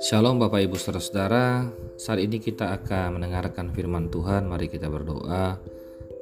Shalom 0.00 0.40
Bapak 0.40 0.64
Ibu 0.64 0.80
Saudara-saudara. 0.80 1.68
Saat 2.00 2.24
ini 2.24 2.40
kita 2.40 2.72
akan 2.72 3.20
mendengarkan 3.20 3.68
firman 3.76 4.08
Tuhan. 4.08 4.48
Mari 4.48 4.72
kita 4.72 4.88
berdoa. 4.88 5.60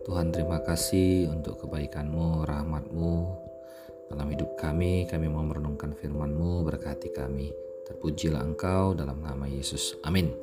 Tuhan 0.03 0.35
terima 0.35 0.59
kasih 0.67 1.31
untuk 1.31 1.63
kebaikanmu, 1.63 2.43
rahmatmu 2.43 3.15
Dalam 4.11 4.27
hidup 4.35 4.59
kami, 4.59 5.07
kami 5.07 5.31
mau 5.31 5.47
merenungkan 5.47 5.95
firmanmu 5.95 6.67
Berkati 6.67 7.15
kami. 7.15 7.55
Terpujilah 7.87 8.43
engkau 8.43 8.99
dalam 8.99 9.23
nama 9.23 9.47
Yesus. 9.47 9.95
Amin. 10.03 10.35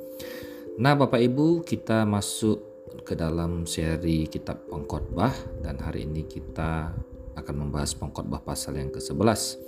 Nah 0.79 0.95
Bapak 0.95 1.19
Ibu 1.19 1.67
kita 1.67 2.07
masuk 2.07 2.63
ke 3.03 3.19
dalam 3.19 3.67
seri 3.67 4.31
kitab 4.31 4.63
pengkhotbah 4.71 5.35
Dan 5.59 5.75
hari 5.83 6.07
ini 6.07 6.23
kita 6.23 6.95
akan 7.37 7.55
membahas 7.69 7.93
pengkhotbah 7.93 8.41
pasal 8.41 8.81
yang 8.81 8.89
ke-11 8.89 9.67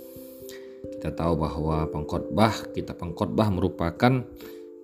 kita 1.00 1.12
tahu 1.12 1.44
bahwa 1.44 1.88
pengkhotbah, 1.92 2.72
kitab 2.72 3.00
pengkhotbah 3.00 3.48
merupakan 3.52 4.24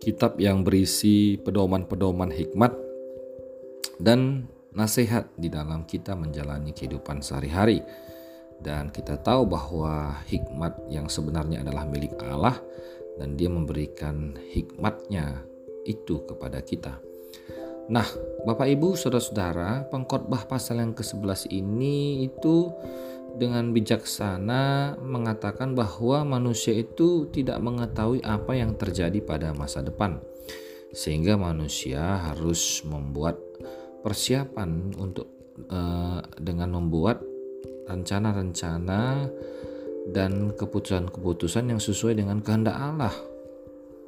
kitab 0.00 0.36
yang 0.36 0.60
berisi 0.60 1.40
pedoman-pedoman 1.40 2.32
hikmat 2.32 2.72
dan 3.96 4.44
nasihat 4.76 5.32
di 5.40 5.48
dalam 5.48 5.88
kita 5.88 6.12
menjalani 6.12 6.76
kehidupan 6.76 7.24
sehari-hari. 7.24 7.80
Dan 8.56 8.88
kita 8.88 9.20
tahu 9.20 9.44
bahwa 9.44 10.16
hikmat 10.24 10.88
yang 10.88 11.12
sebenarnya 11.12 11.60
adalah 11.60 11.84
milik 11.84 12.16
Allah 12.24 12.56
dan 13.20 13.36
dia 13.36 13.52
memberikan 13.52 14.32
hikmatnya 14.52 15.44
itu 15.84 16.24
kepada 16.24 16.64
kita. 16.64 16.96
Nah, 17.86 18.06
Bapak 18.42 18.66
Ibu, 18.66 18.98
Saudara-saudara, 18.98 19.86
pengkhotbah 19.86 20.50
pasal 20.50 20.82
yang 20.82 20.90
ke-11 20.90 21.54
ini 21.54 22.26
itu 22.26 22.74
dengan 23.38 23.70
bijaksana 23.70 24.96
mengatakan 24.98 25.78
bahwa 25.78 26.26
manusia 26.26 26.74
itu 26.74 27.30
tidak 27.30 27.62
mengetahui 27.62 28.24
apa 28.26 28.58
yang 28.58 28.74
terjadi 28.74 29.22
pada 29.22 29.54
masa 29.54 29.86
depan, 29.86 30.18
sehingga 30.90 31.38
manusia 31.38 32.26
harus 32.26 32.82
membuat 32.82 33.38
persiapan 34.02 34.90
untuk 34.98 35.30
uh, 35.70 36.26
dengan 36.42 36.74
membuat 36.74 37.22
rencana-rencana 37.86 39.30
dan 40.10 40.50
keputusan-keputusan 40.58 41.70
yang 41.70 41.78
sesuai 41.78 42.18
dengan 42.18 42.42
kehendak 42.42 42.74
Allah. 42.74 43.14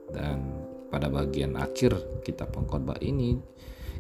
Dan 0.08 0.67
pada 0.89 1.12
bagian 1.12 1.52
akhir 1.61 2.24
kitab 2.24 2.48
pengkhotbah 2.56 2.97
ini 3.05 3.36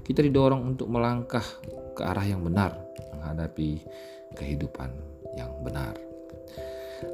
kita 0.08 0.24
didorong 0.24 0.64
untuk 0.64 0.88
melangkah 0.88 1.44
ke 1.92 2.00
arah 2.00 2.24
yang 2.24 2.40
benar 2.40 2.72
menghadapi 3.12 3.84
kehidupan 4.32 4.88
yang 5.36 5.52
benar. 5.60 5.92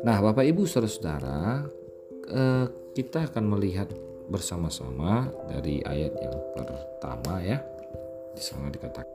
Nah, 0.06 0.23
Bapak 0.23 0.47
Ibu 0.47 0.62
Saudara-saudara, 0.62 1.67
eh, 2.31 2.67
kita 2.95 3.27
akan 3.34 3.45
melihat 3.50 3.91
bersama-sama 4.31 5.27
dari 5.50 5.83
ayat 5.83 6.15
yang 6.22 6.39
pertama 6.55 7.42
ya. 7.42 7.59
Di 8.33 8.41
sana 8.41 8.70
dikatakan, 8.70 9.11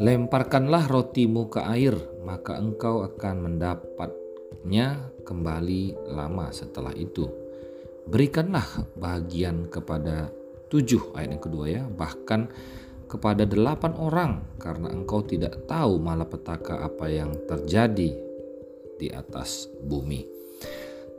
"Lemparkanlah 0.00 0.88
rotimu 0.88 1.52
ke 1.52 1.60
air, 1.62 1.94
maka 2.24 2.58
engkau 2.58 3.06
akan 3.06 3.36
mendapatnya 3.46 5.14
kembali 5.22 6.10
lama 6.10 6.50
setelah 6.50 6.90
itu. 6.96 7.28
Berikanlah 8.10 8.66
bagian 8.98 9.70
kepada 9.70 10.39
tujuh 10.70 11.12
ayat 11.18 11.36
yang 11.36 11.42
kedua 11.42 11.64
ya, 11.66 11.82
bahkan 11.84 12.46
kepada 13.10 13.42
delapan 13.42 13.92
orang 13.98 14.32
karena 14.62 14.86
engkau 14.94 15.26
tidak 15.26 15.66
tahu 15.66 15.98
malapetaka 15.98 16.86
apa 16.86 17.10
yang 17.10 17.34
terjadi 17.50 18.14
di 18.96 19.08
atas 19.10 19.66
bumi. 19.82 20.22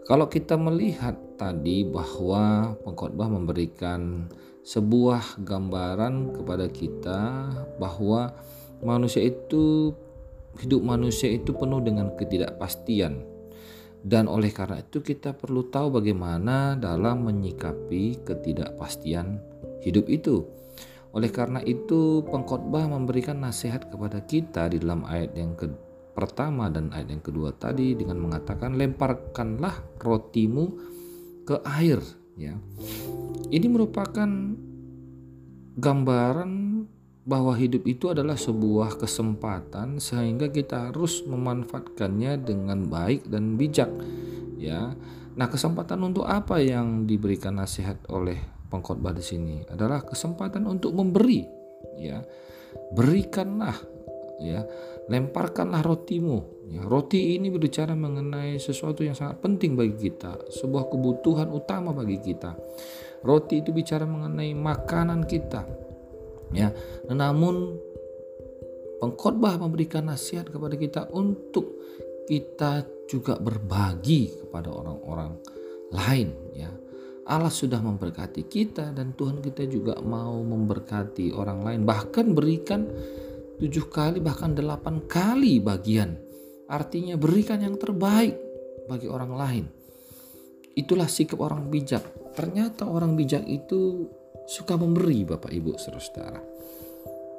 Kalau 0.08 0.32
kita 0.32 0.56
melihat 0.56 1.20
tadi 1.36 1.84
bahwa 1.84 2.74
pengkhotbah 2.80 3.28
memberikan 3.28 4.32
sebuah 4.62 5.42
gambaran 5.42 6.38
kepada 6.38 6.70
kita 6.72 7.20
bahwa 7.76 8.34
manusia 8.82 9.26
itu 9.26 9.94
hidup 10.60 10.82
manusia 10.84 11.32
itu 11.32 11.56
penuh 11.56 11.80
dengan 11.80 12.14
ketidakpastian 12.20 13.31
dan 14.02 14.26
oleh 14.26 14.50
karena 14.50 14.82
itu 14.82 15.06
kita 15.06 15.38
perlu 15.38 15.70
tahu 15.70 16.02
bagaimana 16.02 16.74
dalam 16.74 17.22
menyikapi 17.30 18.26
ketidakpastian 18.26 19.38
hidup 19.86 20.10
itu. 20.10 20.42
Oleh 21.12 21.30
karena 21.30 21.60
itu, 21.62 22.24
pengkhotbah 22.24 22.88
memberikan 22.88 23.44
nasihat 23.44 23.92
kepada 23.92 24.24
kita 24.24 24.72
di 24.72 24.80
dalam 24.80 25.04
ayat 25.06 25.36
yang 25.36 25.54
ke 25.60 25.68
pertama 26.16 26.72
dan 26.72 26.90
ayat 26.96 27.14
yang 27.14 27.24
kedua 27.24 27.56
tadi 27.56 27.96
dengan 27.96 28.20
mengatakan 28.20 28.76
lemparkanlah 28.76 30.00
rotimu 30.00 30.66
ke 31.46 31.60
air 31.68 32.00
ya. 32.40 32.56
Ini 33.52 33.68
merupakan 33.68 34.30
gambaran 35.76 36.52
bahwa 37.22 37.54
hidup 37.54 37.86
itu 37.86 38.10
adalah 38.10 38.34
sebuah 38.34 38.98
kesempatan 38.98 40.02
sehingga 40.02 40.50
kita 40.50 40.90
harus 40.90 41.22
memanfaatkannya 41.30 42.42
dengan 42.42 42.90
baik 42.90 43.30
dan 43.30 43.62
bijak 43.62 43.90
ya. 44.58 44.98
Nah, 45.32 45.48
kesempatan 45.48 46.02
untuk 46.02 46.26
apa 46.26 46.60
yang 46.60 47.06
diberikan 47.06 47.62
nasihat 47.62 48.02
oleh 48.10 48.42
pengkhotbah 48.68 49.14
di 49.14 49.24
sini? 49.24 49.56
Adalah 49.70 50.02
kesempatan 50.02 50.66
untuk 50.66 50.98
memberi 50.98 51.46
ya. 52.02 52.26
Berikanlah 52.92 53.78
ya. 54.42 54.66
Lemparkanlah 55.08 55.86
rotimu 55.86 56.68
ya. 56.74 56.82
Roti 56.84 57.38
ini 57.38 57.54
berbicara 57.54 57.94
mengenai 57.94 58.58
sesuatu 58.58 59.06
yang 59.06 59.14
sangat 59.14 59.40
penting 59.40 59.78
bagi 59.78 60.10
kita 60.10 60.42
sebuah 60.50 60.90
kebutuhan 60.90 61.54
utama 61.54 61.94
bagi 61.94 62.18
kita. 62.18 62.58
Roti 63.22 63.62
itu 63.62 63.70
bicara 63.70 64.10
mengenai 64.10 64.58
makanan 64.58 65.30
kita 65.30 65.91
ya 66.52 66.70
namun 67.10 67.80
pengkhotbah 69.02 69.58
memberikan 69.58 70.08
nasihat 70.08 70.46
kepada 70.46 70.78
kita 70.78 71.02
untuk 71.10 71.82
kita 72.30 72.86
juga 73.10 73.36
berbagi 73.42 74.46
kepada 74.46 74.72
orang-orang 74.72 75.36
lain 75.92 76.30
ya. 76.56 76.72
Allah 77.28 77.54
sudah 77.54 77.80
memberkati 77.80 78.50
kita 78.50 78.92
dan 78.96 79.14
Tuhan 79.14 79.40
kita 79.40 79.68
juga 79.70 80.00
mau 80.02 80.42
memberkati 80.42 81.32
orang 81.36 81.64
lain. 81.64 81.82
Bahkan 81.86 82.26
berikan 82.34 82.88
tujuh 83.62 83.88
kali 83.88 84.20
bahkan 84.24 84.58
delapan 84.58 85.06
kali 85.06 85.62
bagian. 85.62 86.18
Artinya 86.72 87.20
berikan 87.20 87.62
yang 87.62 87.78
terbaik 87.78 88.36
bagi 88.90 89.08
orang 89.12 89.32
lain. 89.38 89.66
Itulah 90.74 91.08
sikap 91.08 91.40
orang 91.44 91.68
bijak. 91.68 92.04
Ternyata 92.32 92.88
orang 92.88 93.20
bijak 93.20 93.44
itu 93.46 94.08
suka 94.46 94.78
memberi 94.78 95.26
Bapak 95.26 95.52
Ibu 95.52 95.78
saudara 95.78 96.42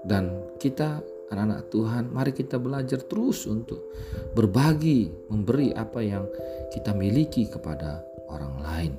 dan 0.02 0.54
kita 0.58 1.02
anak-anak 1.30 1.72
Tuhan 1.72 2.04
mari 2.12 2.32
kita 2.36 2.60
belajar 2.60 3.00
terus 3.06 3.46
untuk 3.48 3.94
berbagi 4.36 5.08
memberi 5.30 5.72
apa 5.72 6.00
yang 6.04 6.28
kita 6.74 6.92
miliki 6.92 7.48
kepada 7.48 8.04
orang 8.28 8.56
lain 8.60 8.92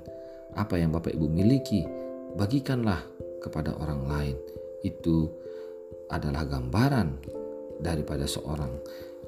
apa 0.53 0.77
yang 0.77 0.93
Bapak 0.93 1.13
Ibu 1.13 1.27
miliki, 1.29 1.81
bagikanlah 2.37 3.01
kepada 3.41 3.73
orang 3.77 4.05
lain. 4.05 4.37
Itu 4.85 5.29
adalah 6.09 6.45
gambaran 6.45 7.09
daripada 7.81 8.29
seorang 8.29 8.69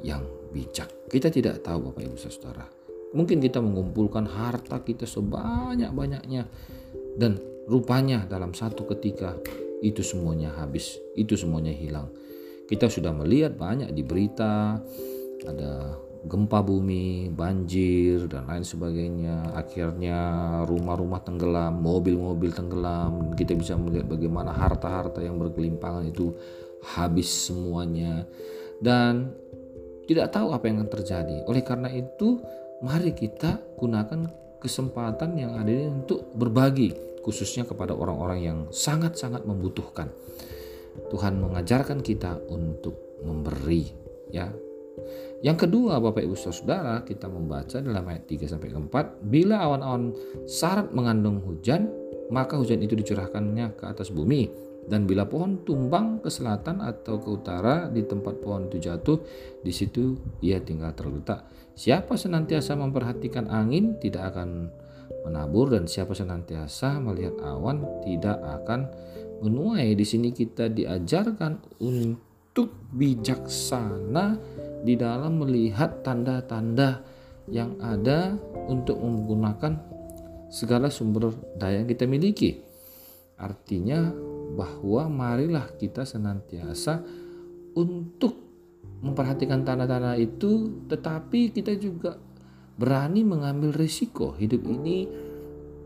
yang 0.05 0.21
bijak. 0.53 1.09
Kita 1.09 1.33
tidak 1.33 1.65
tahu 1.65 1.91
Bapak 1.91 2.03
Ibu 2.05 2.17
Saudara. 2.19 2.65
Mungkin 3.15 3.39
kita 3.39 3.63
mengumpulkan 3.63 4.27
harta 4.27 4.83
kita 4.83 5.07
sebanyak-banyaknya 5.07 6.43
dan 7.15 7.39
rupanya 7.65 8.25
dalam 8.25 8.53
satu 8.53 8.85
ketika 8.95 9.37
itu 9.81 10.01
semuanya 10.01 10.53
habis, 10.55 10.97
itu 11.17 11.37
semuanya 11.37 11.73
hilang. 11.73 12.09
Kita 12.65 12.89
sudah 12.89 13.13
melihat 13.13 13.53
banyak 13.53 13.93
di 13.93 14.01
berita 14.01 14.81
ada 15.45 16.01
gempa 16.25 16.65
bumi, 16.65 17.29
banjir 17.29 18.25
dan 18.25 18.49
lain 18.49 18.65
sebagainya. 18.65 19.53
Akhirnya 19.53 20.19
rumah-rumah 20.65 21.21
tenggelam, 21.21 21.77
mobil-mobil 21.77 22.49
tenggelam. 22.49 23.37
Kita 23.37 23.53
bisa 23.53 23.77
melihat 23.77 24.09
bagaimana 24.09 24.49
harta-harta 24.49 25.21
yang 25.21 25.37
berkelimpangan 25.37 26.09
itu 26.09 26.33
habis 26.97 27.29
semuanya 27.29 28.25
dan 28.81 29.33
tidak 30.05 30.33
tahu 30.33 30.53
apa 30.53 30.65
yang 30.69 30.81
akan 30.81 30.91
terjadi. 31.01 31.45
Oleh 31.45 31.61
karena 31.65 31.89
itu, 31.93 32.41
mari 32.81 33.13
kita 33.13 33.61
gunakan 33.77 34.29
kesempatan 34.61 35.37
yang 35.37 35.57
ada 35.57 35.69
ini 35.69 35.89
untuk 35.89 36.33
berbagi 36.33 37.14
khususnya 37.25 37.65
kepada 37.65 37.97
orang-orang 37.97 38.39
yang 38.45 38.59
sangat-sangat 38.69 39.49
membutuhkan. 39.49 40.13
Tuhan 41.09 41.41
mengajarkan 41.41 42.05
kita 42.05 42.37
untuk 42.53 43.19
memberi 43.25 43.89
ya 44.29 44.53
yang 45.43 45.59
kedua, 45.59 46.01
Bapak 46.01 46.25
Ibu 46.25 46.33
Saudara, 46.33 47.03
kita 47.05 47.29
membaca 47.29 47.77
dalam 47.77 48.01
ayat 48.07 48.25
3 48.25 48.49
sampai 48.49 48.73
4, 48.73 49.21
bila 49.21 49.61
awan-awan 49.61 50.15
syarat 50.47 50.89
mengandung 50.95 51.43
hujan, 51.43 51.91
maka 52.33 52.57
hujan 52.57 52.81
itu 52.81 52.97
dicurahkannya 52.97 53.77
ke 53.77 53.85
atas 53.85 54.09
bumi 54.09 54.65
Dan 54.85 55.09
bila 55.09 55.25
pohon 55.25 55.65
tumbang 55.65 56.21
ke 56.21 56.29
selatan 56.29 56.77
atau 56.77 57.17
ke 57.17 57.25
utara 57.25 57.89
di 57.89 58.05
tempat 58.05 58.37
pohon 58.37 58.69
itu 58.69 58.77
jatuh, 58.77 59.17
di 59.65 59.73
situ 59.73 60.13
ia 60.45 60.61
tinggal 60.61 60.93
terletak. 60.93 61.41
Siapa 61.73 62.13
senantiasa 62.13 62.77
memperhatikan 62.77 63.49
angin 63.49 63.97
tidak 63.97 64.29
akan 64.33 64.69
menabur 65.25 65.73
dan 65.73 65.89
siapa 65.89 66.13
senantiasa 66.13 67.01
melihat 67.01 67.37
awan 67.41 67.83
tidak 68.05 68.37
akan 68.41 68.89
menuai. 69.41 69.93
Di 69.97 70.05
sini 70.05 70.31
kita 70.31 70.69
diajarkan 70.69 71.81
untuk 71.81 72.71
bijaksana 72.93 74.37
di 74.85 74.93
dalam 74.95 75.41
melihat 75.41 76.05
tanda-tanda 76.05 77.01
yang 77.49 77.77
ada 77.81 78.37
untuk 78.69 78.97
menggunakan 79.01 79.77
segala 80.49 80.89
sumber 80.93 81.33
daya 81.57 81.81
yang 81.83 81.89
kita 81.89 82.05
miliki. 82.05 82.61
Artinya 83.35 84.13
bahwa 84.55 85.11
marilah 85.11 85.67
kita 85.75 86.07
senantiasa 86.07 87.03
untuk 87.75 88.45
memperhatikan 89.03 89.67
tanda-tanda 89.67 90.15
itu 90.15 90.81
tetapi 90.87 91.51
kita 91.51 91.75
juga 91.75 92.15
berani 92.75 93.23
mengambil 93.23 93.71
risiko. 93.75 94.35
Hidup 94.35 94.63
ini 94.67 95.07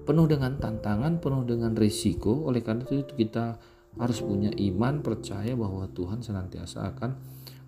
penuh 0.03 0.25
dengan 0.25 0.57
tantangan, 0.57 1.21
penuh 1.21 1.45
dengan 1.45 1.73
risiko. 1.77 2.45
Oleh 2.49 2.65
karena 2.65 2.85
itu 2.85 3.13
kita 3.13 3.57
harus 3.97 4.19
punya 4.21 4.49
iman 4.53 5.01
percaya 5.01 5.53
bahwa 5.57 5.89
Tuhan 5.89 6.21
senantiasa 6.21 6.93
akan 6.93 7.11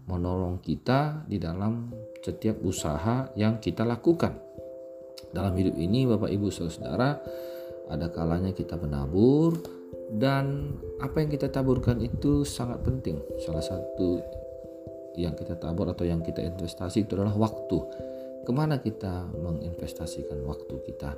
menolong 0.10 0.62
kita 0.62 1.26
di 1.30 1.38
dalam 1.38 1.94
setiap 2.22 2.62
usaha 2.66 3.30
yang 3.38 3.62
kita 3.62 3.86
lakukan. 3.86 4.38
Dalam 5.32 5.56
hidup 5.56 5.78
ini 5.78 6.04
Bapak 6.10 6.28
Ibu 6.28 6.52
Saudara 6.52 7.16
ada 7.88 8.08
kalanya 8.12 8.52
kita 8.56 8.76
menabur, 8.80 9.56
dan 10.12 10.76
apa 11.00 11.24
yang 11.24 11.32
kita 11.32 11.48
taburkan 11.48 12.04
itu 12.04 12.44
sangat 12.44 12.84
penting. 12.84 13.20
Salah 13.40 13.64
satu 13.64 14.20
yang 15.16 15.36
kita 15.36 15.56
tabur 15.56 15.88
atau 15.88 16.04
yang 16.04 16.20
kita 16.20 16.44
investasi 16.44 17.08
itu 17.08 17.16
adalah 17.16 17.36
waktu. 17.36 17.80
Ke 18.42 18.52
mana 18.54 18.82
kita 18.82 19.30
menginvestasikan 19.38 20.42
waktu 20.46 20.76
kita? 20.86 21.14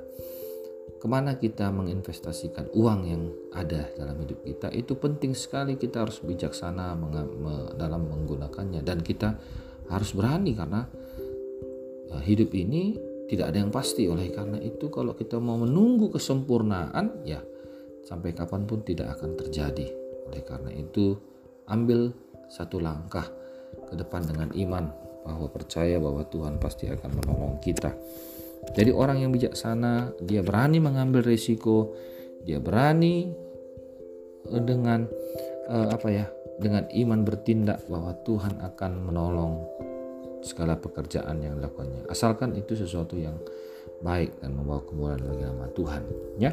Ke 1.00 1.06
mana 1.08 1.36
kita 1.40 1.72
menginvestasikan 1.72 2.72
uang 2.76 3.00
yang 3.08 3.22
ada 3.52 3.88
dalam 3.96 4.20
hidup 4.20 4.44
kita? 4.44 4.68
Itu 4.72 5.00
penting 5.00 5.32
sekali 5.32 5.80
kita 5.80 6.04
harus 6.04 6.20
bijaksana 6.20 6.96
dalam 7.76 8.02
menggunakannya 8.08 8.84
dan 8.84 9.00
kita 9.00 9.36
harus 9.88 10.16
berani 10.16 10.56
karena 10.56 10.88
ya, 12.08 12.20
hidup 12.24 12.52
ini 12.56 12.96
tidak 13.28 13.52
ada 13.52 13.58
yang 13.64 13.72
pasti. 13.72 14.04
Oleh 14.08 14.28
karena 14.32 14.60
itu 14.60 14.92
kalau 14.92 15.16
kita 15.16 15.40
mau 15.40 15.56
menunggu 15.60 16.12
kesempurnaan 16.12 17.24
ya 17.24 17.40
sampai 18.04 18.36
kapan 18.36 18.68
pun 18.68 18.84
tidak 18.84 19.16
akan 19.16 19.36
terjadi. 19.36 19.88
Oleh 20.28 20.40
karena 20.44 20.72
itu, 20.72 21.16
ambil 21.68 22.12
satu 22.48 22.80
langkah 22.80 23.28
ke 23.88 23.96
depan 23.96 24.24
dengan 24.24 24.52
iman 24.56 24.84
bahwa 25.24 25.48
percaya 25.48 25.96
bahwa 25.96 26.22
Tuhan 26.28 26.60
pasti 26.60 26.86
akan 26.86 27.10
menolong 27.16 27.56
kita. 27.64 27.96
Jadi 28.76 28.92
orang 28.92 29.24
yang 29.24 29.32
bijaksana, 29.32 30.16
dia 30.20 30.40
berani 30.40 30.80
mengambil 30.80 31.24
risiko, 31.24 31.92
dia 32.44 32.60
berani 32.60 33.32
eh, 34.48 34.62
dengan 34.64 35.04
uh, 35.68 35.88
apa 35.92 36.08
ya? 36.08 36.26
Dengan 36.54 36.86
iman 36.86 37.26
bertindak 37.26 37.82
bahwa 37.90 38.14
Tuhan 38.22 38.62
akan 38.62 38.92
menolong 39.10 39.52
segala 40.44 40.78
pekerjaan 40.78 41.40
yang 41.42 41.58
dilakukannya. 41.58 42.06
Asalkan 42.06 42.54
itu 42.54 42.78
sesuatu 42.78 43.18
yang 43.18 43.34
baik 44.04 44.44
dan 44.44 44.52
membawa 44.52 44.84
kemuliaan 44.84 45.20
bagi 45.24 45.44
nama 45.48 45.66
Tuhan 45.72 46.02
ya. 46.36 46.52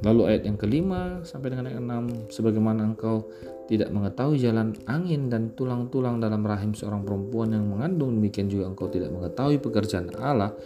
Lalu 0.00 0.20
ayat 0.32 0.42
yang 0.48 0.56
kelima 0.58 1.22
sampai 1.22 1.54
dengan 1.54 1.70
ayat 1.70 1.78
enam 1.78 2.04
sebagaimana 2.32 2.82
engkau 2.82 3.30
tidak 3.70 3.92
mengetahui 3.94 4.42
jalan 4.42 4.74
angin 4.90 5.30
dan 5.30 5.54
tulang-tulang 5.54 6.18
dalam 6.18 6.42
rahim 6.42 6.74
seorang 6.74 7.06
perempuan 7.06 7.54
yang 7.54 7.68
mengandung 7.68 8.18
demikian 8.18 8.50
juga 8.50 8.66
engkau 8.66 8.90
tidak 8.90 9.14
mengetahui 9.14 9.62
pekerjaan 9.62 10.10
Allah 10.18 10.56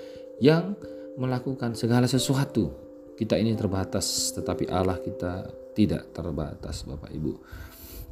yang 0.41 0.73
melakukan 1.21 1.77
segala 1.77 2.09
sesuatu. 2.09 2.73
Kita 3.15 3.37
ini 3.37 3.53
terbatas 3.55 4.33
tetapi 4.33 4.71
Allah 4.71 4.99
kita 5.03 5.51
tidak 5.75 6.15
terbatas 6.15 6.87
Bapak 6.87 7.11
Ibu. 7.11 7.33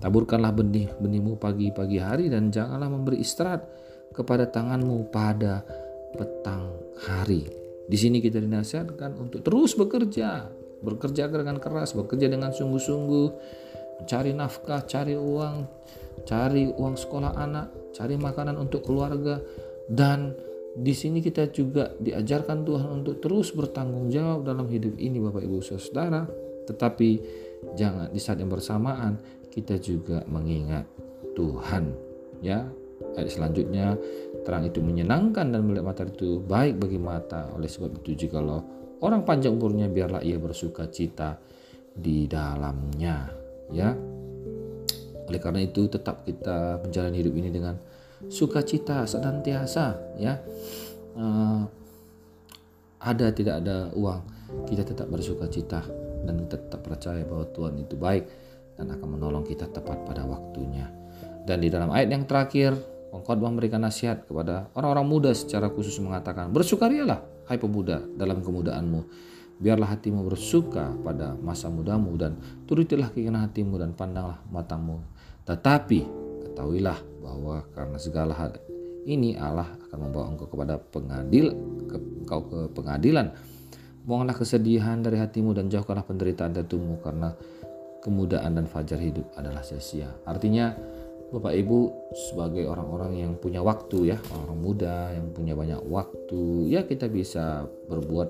Taburkanlah 0.02 0.50
benih 0.50 0.90
benihmu 0.98 1.38
pagi-pagi 1.38 2.02
hari 2.02 2.26
dan 2.26 2.50
janganlah 2.50 2.90
memberi 2.90 3.22
istirahat 3.22 3.62
kepada 4.10 4.50
tanganmu 4.50 5.14
pada 5.14 5.62
petang 6.18 6.66
hari 7.06 7.61
di 7.92 8.00
sini 8.00 8.24
kita 8.24 8.40
dinasihatkan 8.40 9.20
untuk 9.20 9.44
terus 9.44 9.76
bekerja, 9.76 10.48
bekerja 10.80 11.28
dengan 11.28 11.60
keras, 11.60 11.92
bekerja 11.92 12.32
dengan 12.32 12.48
sungguh-sungguh, 12.48 13.28
mencari 14.00 14.32
nafkah, 14.32 14.80
cari 14.88 15.12
uang, 15.12 15.68
cari 16.24 16.72
uang 16.72 16.96
sekolah 16.96 17.36
anak, 17.36 17.92
cari 17.92 18.16
makanan 18.16 18.56
untuk 18.56 18.88
keluarga 18.88 19.44
dan 19.92 20.32
di 20.72 20.96
sini 20.96 21.20
kita 21.20 21.52
juga 21.52 21.92
diajarkan 22.00 22.64
Tuhan 22.64 23.04
untuk 23.04 23.20
terus 23.20 23.52
bertanggung 23.52 24.08
jawab 24.08 24.48
dalam 24.48 24.64
hidup 24.72 24.96
ini 24.96 25.20
Bapak 25.20 25.44
Ibu 25.44 25.60
Saudara, 25.60 26.24
tetapi 26.64 27.10
jangan 27.76 28.08
di 28.08 28.16
saat 28.16 28.40
yang 28.40 28.48
bersamaan 28.48 29.20
kita 29.52 29.76
juga 29.76 30.24
mengingat 30.32 30.88
Tuhan 31.36 31.92
ya. 32.40 32.64
Ayat 33.12 33.28
selanjutnya 33.28 33.96
terang 34.42 34.64
itu 34.64 34.80
menyenangkan 34.80 35.52
dan 35.52 35.60
melihat 35.68 35.84
mata 35.84 36.02
itu 36.08 36.40
baik 36.40 36.80
bagi 36.80 36.96
mata. 36.96 37.52
Oleh 37.52 37.68
sebab 37.68 38.00
itu 38.00 38.26
jikalau 38.26 38.64
orang 39.04 39.26
panjang 39.26 39.52
umurnya 39.58 39.90
biarlah 39.90 40.24
ia 40.24 40.40
bersuka 40.40 40.88
cita 40.88 41.36
di 41.92 42.24
dalamnya, 42.24 43.28
ya. 43.68 43.92
Oleh 45.28 45.40
karena 45.40 45.60
itu 45.60 45.92
tetap 45.92 46.24
kita 46.24 46.80
menjalani 46.80 47.20
hidup 47.20 47.34
ini 47.36 47.50
dengan 47.52 47.76
sukacita 48.32 49.04
senantiasa, 49.04 50.16
ya. 50.16 50.40
Uh, 51.12 51.68
ada 53.02 53.28
tidak 53.34 53.60
ada 53.60 53.92
uang, 53.92 54.22
kita 54.64 54.86
tetap 54.86 55.10
bersuka 55.10 55.50
cita 55.50 55.84
dan 56.22 56.46
tetap 56.46 56.80
percaya 56.80 57.26
bahwa 57.26 57.44
Tuhan 57.50 57.74
itu 57.82 57.98
baik 57.98 58.24
dan 58.78 58.88
akan 58.94 59.18
menolong 59.18 59.44
kita 59.44 59.68
tepat 59.68 60.06
pada 60.06 60.24
waktunya. 60.24 60.88
Dan 61.42 61.58
di 61.60 61.68
dalam 61.68 61.90
ayat 61.90 62.08
yang 62.14 62.24
terakhir 62.24 62.91
Pengkhotbah 63.12 63.52
memberikan 63.52 63.84
nasihat 63.84 64.24
kepada 64.24 64.72
orang-orang 64.72 65.04
muda 65.04 65.30
secara 65.36 65.68
khusus 65.68 66.00
mengatakan, 66.00 66.48
Bersukarialah, 66.48 67.20
hai 67.44 67.60
pemuda, 67.60 68.00
dalam 68.16 68.40
kemudaanmu. 68.40 69.04
Biarlah 69.60 69.92
hatimu 69.92 70.24
bersuka 70.24 70.96
pada 71.04 71.36
masa 71.36 71.68
mudamu 71.68 72.16
dan 72.16 72.40
turutilah 72.64 73.12
keinginan 73.12 73.44
hatimu 73.44 73.76
dan 73.76 73.92
pandanglah 73.92 74.40
matamu. 74.48 75.04
Tetapi 75.44 76.00
ketahuilah 76.48 76.98
bahwa 77.20 77.68
karena 77.76 77.98
segala 78.00 78.32
hal 78.32 78.56
ini 79.04 79.36
Allah 79.36 79.68
akan 79.86 79.98
membawa 80.08 80.32
engkau 80.32 80.48
kepada 80.48 80.80
pengadil, 80.80 81.52
ke, 81.92 81.96
engkau 82.24 82.40
ke 82.48 82.58
pengadilan. 82.72 83.36
Buanglah 84.02 84.34
kesedihan 84.34 84.98
dari 84.98 85.20
hatimu 85.20 85.54
dan 85.54 85.68
jauhkanlah 85.68 86.02
penderitaan 86.08 86.58
datumu 86.58 86.98
karena 87.04 87.36
kemudaan 88.02 88.58
dan 88.58 88.66
fajar 88.66 88.98
hidup 88.98 89.30
adalah 89.38 89.62
sia-sia. 89.62 90.10
Artinya 90.26 90.74
Bapak 91.32 91.56
Ibu 91.56 91.78
sebagai 92.12 92.68
orang-orang 92.68 93.16
yang 93.16 93.32
punya 93.40 93.64
waktu 93.64 94.12
ya, 94.12 94.18
orang 94.36 94.58
muda 94.60 95.16
yang 95.16 95.32
punya 95.32 95.56
banyak 95.56 95.80
waktu, 95.88 96.68
ya 96.68 96.84
kita 96.84 97.08
bisa 97.08 97.64
berbuat 97.88 98.28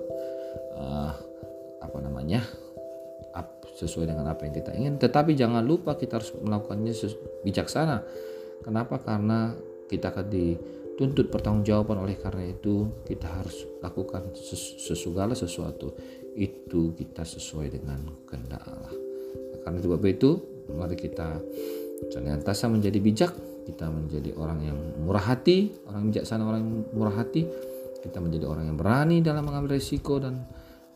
uh, 0.79 1.11
apa 1.83 1.97
namanya? 1.99 2.41
sesuai 3.73 4.05
dengan 4.05 4.29
apa 4.29 4.45
yang 4.45 4.53
kita 4.53 4.71
ingin, 4.77 4.95
tetapi 5.01 5.33
jangan 5.33 5.65
lupa 5.65 5.97
kita 5.97 6.21
harus 6.21 6.29
melakukannya 6.37 6.93
bijaksana. 7.41 8.05
Kenapa? 8.61 9.01
Karena 9.01 9.51
kita 9.89 10.13
akan 10.13 10.29
dituntut 10.29 11.33
pertanggungjawaban 11.33 12.05
oleh 12.05 12.15
karena 12.21 12.53
itu 12.53 12.93
kita 13.03 13.27
harus 13.27 13.65
lakukan 13.81 14.31
sesugala 14.77 15.33
sesuatu 15.33 15.97
itu 16.37 16.93
kita 16.93 17.25
sesuai 17.25 17.73
dengan 17.73 18.05
kehendak 18.29 18.61
Allah. 18.63 18.93
Karena 19.65 19.77
itu 19.81 19.89
Bapak 19.89 20.09
itu 20.09 20.29
mari 20.71 20.95
kita 20.95 21.41
Senantiasa 22.11 22.67
menjadi 22.67 22.99
bijak, 22.99 23.31
kita 23.63 23.87
menjadi 23.87 24.35
orang 24.35 24.59
yang 24.63 24.77
murah 24.99 25.23
hati, 25.23 25.71
orang 25.87 26.11
bijaksana, 26.11 26.43
orang 26.43 26.61
yang 26.61 26.73
murah 26.91 27.15
hati. 27.15 27.47
Kita 28.03 28.19
menjadi 28.19 28.45
orang 28.51 28.67
yang 28.67 28.75
berani 28.75 29.23
dalam 29.23 29.47
mengambil 29.47 29.79
risiko 29.79 30.19
dan 30.19 30.43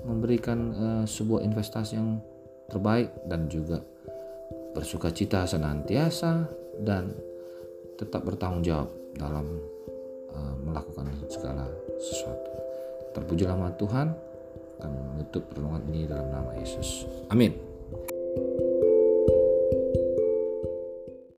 memberikan 0.03 0.59
uh, 0.75 1.03
sebuah 1.07 1.41
investasi 1.47 1.95
yang 1.95 2.19
terbaik 2.67 3.15
dan 3.31 3.47
juga 3.47 3.79
bersuka 4.75 5.09
cita 5.09 5.47
senantiasa 5.47 6.45
dan 6.83 7.15
tetap 7.97 8.27
bertanggung 8.27 8.61
jawab 8.61 8.91
dalam 9.15 9.47
uh, 10.35 10.55
melakukan 10.61 11.07
segala 11.31 11.65
sesuatu. 11.97 12.51
Terpuji 13.15 13.47
nama 13.47 13.73
Tuhan 13.73 14.07
akan 14.77 14.91
menutup 15.17 15.49
pertolongan 15.49 15.81
ini 15.89 16.05
dalam 16.05 16.29
nama 16.29 16.51
Yesus. 16.59 17.09
Amin. 17.33 17.57